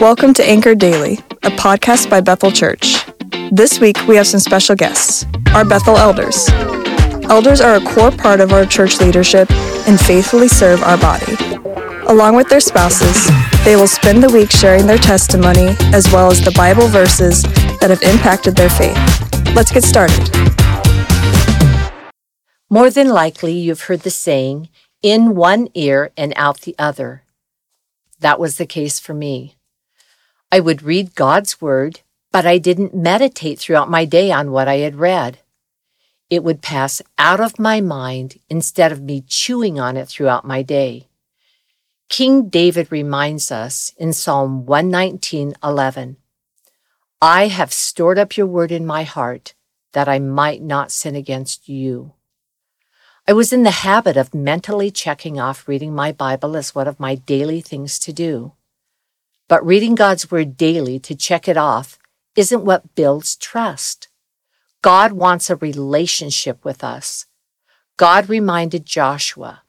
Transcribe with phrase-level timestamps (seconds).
[0.00, 3.06] Welcome to Anchor Daily, a podcast by Bethel Church.
[3.52, 5.24] This week we have some special guests,
[5.54, 6.48] our Bethel elders.
[7.30, 9.48] Elders are a core part of our church leadership
[9.86, 11.36] and faithfully serve our body.
[12.08, 13.30] Along with their spouses,
[13.64, 17.44] they will spend the week sharing their testimony as well as the Bible verses
[17.78, 18.98] that have impacted their faith.
[19.54, 20.28] Let's get started.
[22.68, 24.70] More than likely, you've heard the saying,
[25.02, 27.22] in one ear and out the other.
[28.18, 29.53] That was the case for me.
[30.54, 34.76] I would read God's Word, but I didn't meditate throughout my day on what I
[34.76, 35.40] had read.
[36.30, 40.62] It would pass out of my mind instead of me chewing on it throughout my
[40.62, 41.08] day.
[42.08, 46.18] King David reminds us in Psalm 119:11,
[47.20, 49.54] I have stored up your word in my heart
[49.90, 52.12] that I might not sin against you.
[53.26, 57.00] I was in the habit of mentally checking off reading my Bible as one of
[57.00, 58.52] my daily things to do.
[59.48, 61.98] But reading God's Word daily to check it off
[62.34, 64.08] isn't what builds trust.
[64.80, 67.26] God wants a relationship with us.
[67.96, 69.62] God reminded Joshua,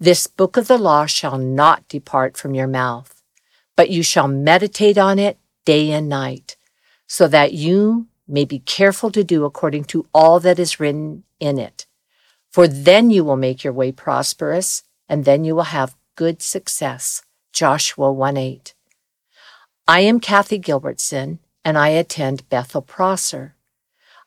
[0.00, 3.22] This book of the law shall not depart from your mouth,
[3.76, 6.56] but you shall meditate on it day and night,
[7.06, 11.58] so that you may be careful to do according to all that is written in
[11.58, 11.86] it.
[12.50, 17.22] For then you will make your way prosperous, and then you will have good success.
[17.52, 18.74] Joshua 1 8.
[19.90, 23.54] I am Kathy Gilbertson, and I attend Bethel Prosser.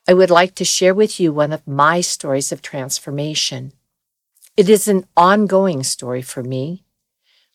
[0.08, 3.72] I would like to share with you one of my stories of transformation.
[4.56, 6.82] It is an ongoing story for me.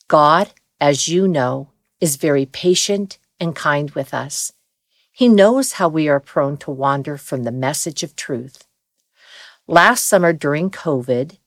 [0.08, 4.54] God, as you know, is very patient and kind with us.
[5.12, 8.64] He knows how we are prone to wander from the message of truth.
[9.68, 11.40] Last summer during COVID,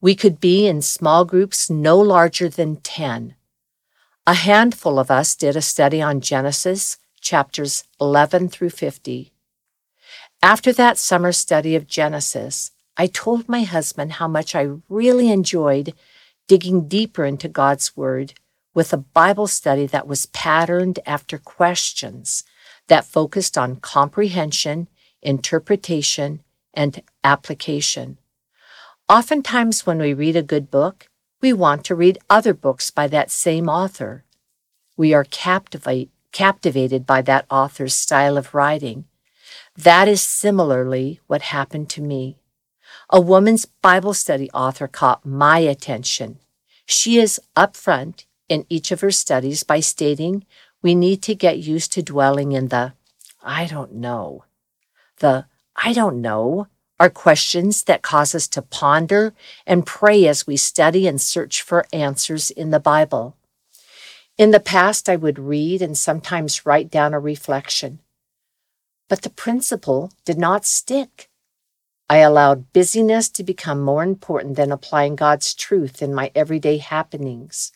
[0.00, 3.36] we could be in small groups no larger than 10
[4.28, 9.32] a handful of us did a study on Genesis chapters 11 through 50.
[10.42, 15.94] After that summer study of Genesis, I told my husband how much I really enjoyed
[16.46, 18.34] digging deeper into God's Word
[18.74, 22.44] with a Bible study that was patterned after questions
[22.88, 24.88] that focused on comprehension,
[25.22, 26.42] interpretation,
[26.74, 28.18] and application.
[29.08, 31.08] Oftentimes, when we read a good book,
[31.40, 34.24] we want to read other books by that same author.
[34.96, 39.04] We are captivate, captivated by that author's style of writing.
[39.76, 42.38] That is similarly what happened to me.
[43.10, 46.38] A woman's Bible study author caught my attention.
[46.84, 50.44] She is upfront in each of her studies by stating
[50.82, 52.94] we need to get used to dwelling in the
[53.42, 54.44] I don't know.
[55.18, 56.66] The I don't know
[57.00, 59.34] are questions that cause us to ponder
[59.66, 63.36] and pray as we study and search for answers in the Bible.
[64.36, 68.00] In the past, I would read and sometimes write down a reflection.
[69.08, 71.28] But the principle did not stick.
[72.10, 77.72] I allowed busyness to become more important than applying God's truth in my everyday happenings.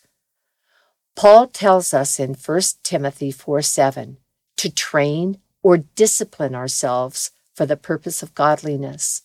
[1.15, 4.17] Paul tells us in 1 Timothy 4 7
[4.57, 9.23] to train or discipline ourselves for the purpose of godliness.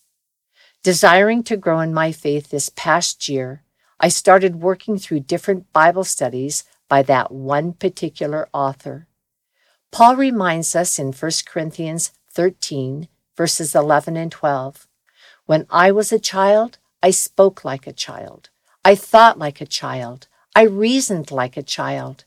[0.83, 3.63] Desiring to grow in my faith this past year,
[3.99, 9.07] I started working through different Bible studies by that one particular author.
[9.91, 14.87] Paul reminds us in 1 Corinthians 13, verses 11 and 12
[15.45, 18.49] When I was a child, I spoke like a child.
[18.85, 20.27] I thought like a child.
[20.55, 22.25] I reasoned like a child.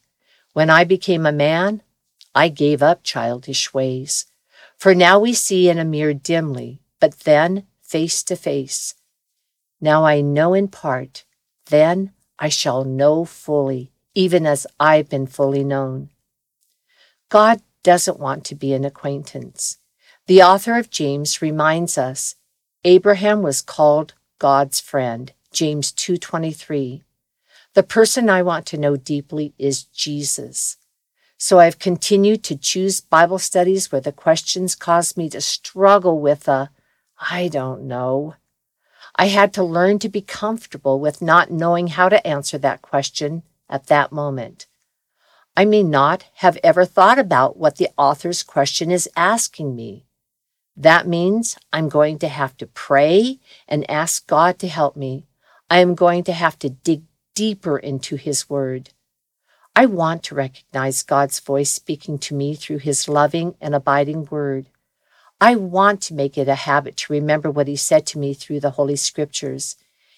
[0.53, 1.83] When I became a man,
[2.35, 4.27] I gave up childish ways.
[4.83, 8.97] For now we see in a mirror dimly, but then face to face.
[9.81, 11.25] Now I know in part,
[11.67, 16.11] then I shall know fully, even as I've been fully known.
[17.29, 19.79] God doesn't want to be an acquaintance.
[20.27, 22.35] The author of James reminds us
[22.85, 27.05] Abraham was called God's friend, James 2:23.
[27.75, 30.77] The person I want to know deeply is Jesus.
[31.45, 36.47] So I've continued to choose Bible studies where the questions cause me to struggle with
[36.47, 36.71] a,
[37.33, 38.37] I don't know.
[39.17, 43.43] I had to learn to be comfortable with not knowing how to answer that question
[43.69, 44.69] at that moment.
[45.57, 50.07] I may not have ever thought about what the author's question is asking me.
[50.77, 55.27] That means I'm going to have to pray and ask God to help me.
[55.69, 57.03] I am going to have to dig
[57.35, 58.91] deeper into His Word.
[59.75, 64.67] I want to recognize God's voice speaking to me through His loving and abiding word.
[65.41, 68.61] I want to make it a habit to remember what He said to me through
[68.61, 69.77] the Holy Scriptures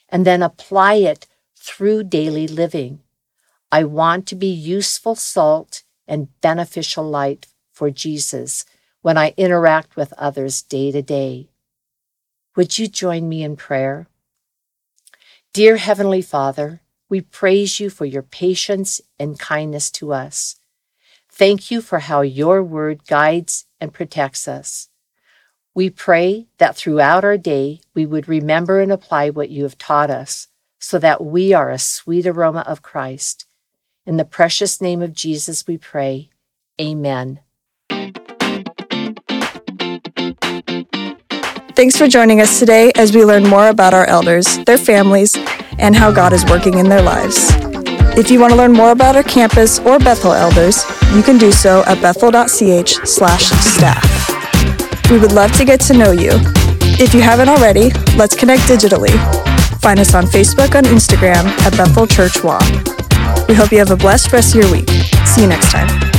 [0.09, 3.01] and then apply it through daily living.
[3.71, 8.65] I want to be useful salt and beneficial light for Jesus
[9.03, 11.49] when I interact with others day to day.
[12.57, 14.09] Would you join me in prayer?
[15.53, 16.81] Dear Heavenly Father,
[17.15, 20.57] we praise you for your patience and kindness to us.
[21.31, 24.89] Thank you for how your word guides and protects us.
[25.77, 30.11] We pray that throughout our day we would remember and apply what you have taught
[30.11, 30.49] us
[30.81, 33.47] so that we are a sweet aroma of Christ.
[34.05, 36.31] In the precious name of Jesus we pray.
[36.81, 37.39] Amen.
[41.77, 45.37] Thanks for joining us today as we learn more about our elders, their families,
[45.79, 47.51] and how God is working in their lives.
[48.17, 50.85] If you want to learn more about our campus or Bethel elders,
[51.15, 55.11] you can do so at bethel.ch slash staff.
[55.11, 56.31] We would love to get to know you.
[56.97, 59.13] If you haven't already, let's connect digitally.
[59.81, 62.59] Find us on Facebook and Instagram at Bethel Church WA.
[63.49, 64.89] We hope you have a blessed rest of your week.
[65.27, 66.14] See you next time.